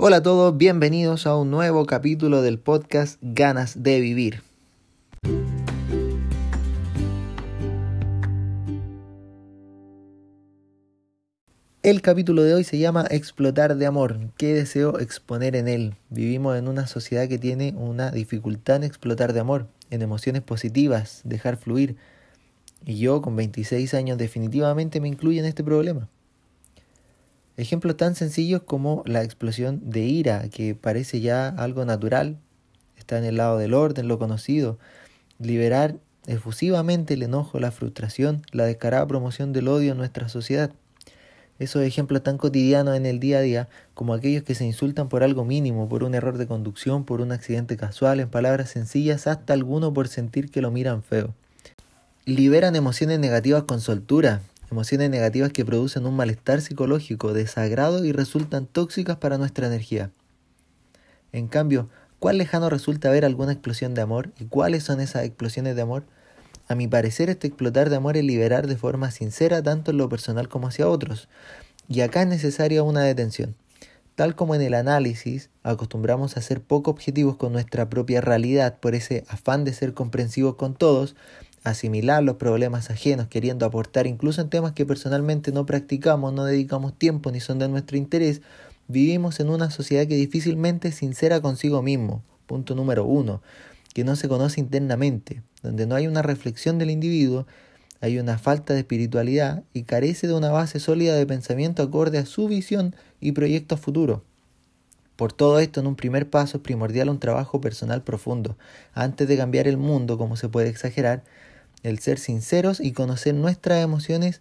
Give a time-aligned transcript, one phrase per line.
[0.00, 4.42] Hola a todos, bienvenidos a un nuevo capítulo del podcast Ganas de Vivir.
[11.82, 14.20] El capítulo de hoy se llama Explotar de amor.
[14.36, 15.96] ¿Qué deseo exponer en él?
[16.10, 21.22] Vivimos en una sociedad que tiene una dificultad en explotar de amor, en emociones positivas,
[21.24, 21.96] dejar fluir.
[22.86, 26.08] Y yo con 26 años definitivamente me incluyo en este problema.
[27.58, 32.38] Ejemplos tan sencillos como la explosión de ira, que parece ya algo natural,
[32.96, 34.78] está en el lado del orden, lo conocido.
[35.40, 35.96] Liberar
[36.28, 40.70] efusivamente el enojo, la frustración, la descarada promoción del odio en nuestra sociedad.
[41.58, 45.24] Esos ejemplos tan cotidianos en el día a día como aquellos que se insultan por
[45.24, 49.52] algo mínimo, por un error de conducción, por un accidente casual, en palabras sencillas, hasta
[49.52, 51.34] alguno por sentir que lo miran feo.
[52.24, 58.66] Liberan emociones negativas con soltura, emociones negativas que producen un malestar psicológico, desagrado y resultan
[58.66, 60.10] tóxicas para nuestra energía.
[61.32, 64.32] En cambio, ¿cuál lejano resulta ver alguna explosión de amor?
[64.38, 66.04] ¿Y cuáles son esas explosiones de amor?
[66.68, 70.08] A mi parecer, este explotar de amor es liberar de forma sincera tanto en lo
[70.08, 71.28] personal como hacia otros.
[71.88, 73.56] Y acá es necesaria una detención.
[74.14, 78.94] Tal como en el análisis acostumbramos a ser poco objetivos con nuestra propia realidad por
[78.94, 81.14] ese afán de ser comprensivos con todos,
[81.64, 86.96] asimilar los problemas ajenos, queriendo aportar incluso en temas que personalmente no practicamos, no dedicamos
[86.96, 88.42] tiempo ni son de nuestro interés,
[88.86, 92.22] vivimos en una sociedad que difícilmente es sincera consigo mismo.
[92.46, 93.42] Punto número uno,
[93.92, 97.46] que no se conoce internamente, donde no hay una reflexión del individuo,
[98.00, 102.26] hay una falta de espiritualidad y carece de una base sólida de pensamiento acorde a
[102.26, 104.22] su visión y proyecto futuro.
[105.16, 108.56] Por todo esto, en un primer paso es primordial un trabajo personal profundo.
[108.94, 111.24] Antes de cambiar el mundo, como se puede exagerar,
[111.82, 114.40] el ser sinceros y conocer nuestras emociones,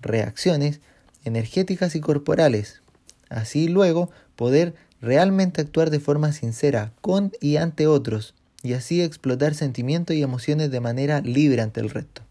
[0.00, 0.80] reacciones
[1.24, 2.82] energéticas y corporales.
[3.28, 9.54] Así luego poder realmente actuar de forma sincera con y ante otros y así explotar
[9.54, 12.22] sentimientos y emociones de manera libre ante el resto.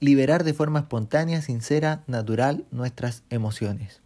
[0.00, 4.00] Liberar de forma espontánea, sincera, natural nuestras emociones.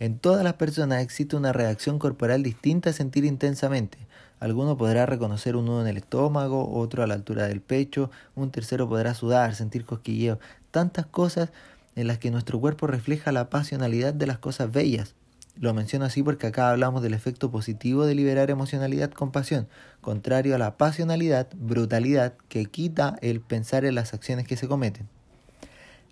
[0.00, 3.98] En todas las personas existe una reacción corporal distinta a sentir intensamente.
[4.38, 8.52] Alguno podrá reconocer un nudo en el estómago, otro a la altura del pecho, un
[8.52, 10.38] tercero podrá sudar, sentir cosquilleo,
[10.70, 11.50] tantas cosas
[11.96, 15.16] en las que nuestro cuerpo refleja la pasionalidad de las cosas bellas.
[15.56, 19.66] Lo menciono así porque acá hablamos del efecto positivo de liberar emocionalidad con pasión,
[20.00, 25.08] contrario a la pasionalidad, brutalidad, que quita el pensar en las acciones que se cometen.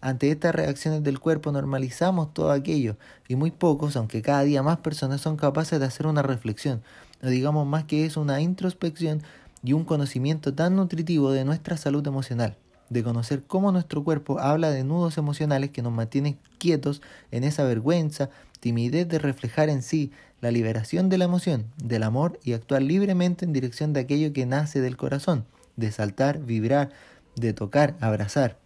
[0.00, 2.96] Ante estas reacciones del cuerpo normalizamos todo aquello
[3.28, 6.82] y muy pocos, aunque cada día más personas son capaces de hacer una reflexión,
[7.22, 9.22] o digamos más que es una introspección
[9.64, 12.56] y un conocimiento tan nutritivo de nuestra salud emocional,
[12.90, 17.64] de conocer cómo nuestro cuerpo habla de nudos emocionales que nos mantienen quietos en esa
[17.64, 18.30] vergüenza,
[18.60, 23.44] timidez de reflejar en sí la liberación de la emoción, del amor y actuar libremente
[23.44, 25.46] en dirección de aquello que nace del corazón,
[25.76, 26.90] de saltar, vibrar,
[27.34, 28.58] de tocar, abrazar.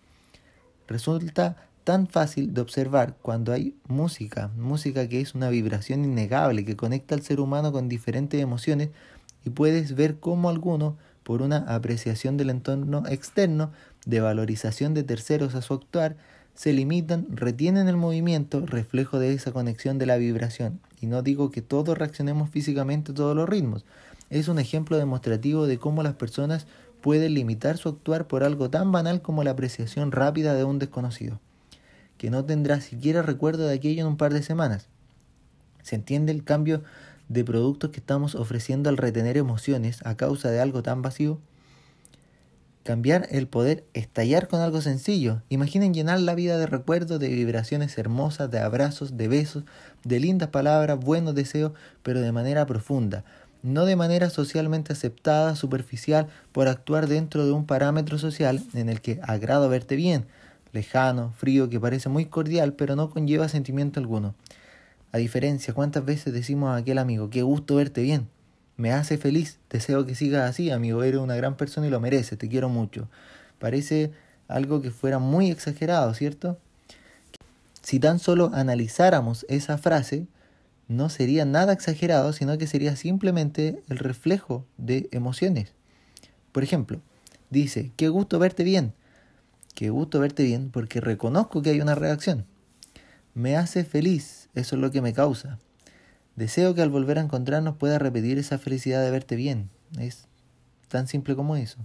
[0.90, 6.74] Resulta tan fácil de observar cuando hay música, música que es una vibración innegable que
[6.74, 8.88] conecta al ser humano con diferentes emociones
[9.44, 13.70] y puedes ver cómo alguno, por una apreciación del entorno externo,
[14.04, 16.16] de valorización de terceros a su actuar,
[16.54, 20.80] se limitan, retienen el movimiento, reflejo de esa conexión de la vibración.
[21.00, 23.84] Y no digo que todos reaccionemos físicamente a todos los ritmos.
[24.28, 26.66] Es un ejemplo demostrativo de cómo las personas
[27.00, 31.41] puede limitar su actuar por algo tan banal como la apreciación rápida de un desconocido,
[32.19, 34.88] que no tendrá siquiera recuerdo de aquello en un par de semanas.
[35.83, 36.83] ¿Se entiende el cambio
[37.28, 41.38] de productos que estamos ofreciendo al retener emociones a causa de algo tan vacío?
[42.83, 45.43] Cambiar el poder estallar con algo sencillo.
[45.49, 49.65] Imaginen llenar la vida de recuerdos, de vibraciones hermosas, de abrazos, de besos,
[50.03, 51.72] de lindas palabras, buenos deseos,
[52.03, 53.25] pero de manera profunda,
[53.62, 59.00] no de manera socialmente aceptada, superficial, por actuar dentro de un parámetro social en el
[59.00, 60.26] que agrado verte bien,
[60.72, 64.34] lejano, frío, que parece muy cordial, pero no conlleva sentimiento alguno.
[65.12, 68.29] A diferencia, ¿cuántas veces decimos a aquel amigo, qué gusto verte bien?
[68.76, 72.38] Me hace feliz, deseo que sigas así, amigo, eres una gran persona y lo mereces,
[72.38, 73.08] te quiero mucho.
[73.58, 74.12] Parece
[74.49, 76.58] algo que fuera muy exagerado, ¿cierto?
[77.82, 80.26] Si tan solo analizáramos esa frase,
[80.90, 85.72] no sería nada exagerado, sino que sería simplemente el reflejo de emociones.
[86.50, 87.00] Por ejemplo,
[87.48, 88.92] dice, qué gusto verte bien.
[89.76, 92.44] Qué gusto verte bien porque reconozco que hay una reacción.
[93.34, 95.60] Me hace feliz, eso es lo que me causa.
[96.34, 99.70] Deseo que al volver a encontrarnos pueda repetir esa felicidad de verte bien.
[99.96, 100.26] Es
[100.88, 101.78] tan simple como eso.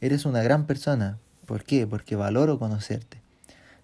[0.00, 1.20] Eres una gran persona.
[1.46, 1.86] ¿Por qué?
[1.86, 3.22] Porque valoro conocerte.